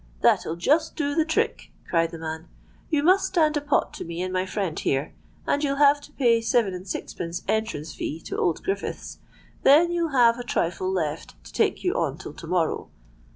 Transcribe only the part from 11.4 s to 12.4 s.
to take you on till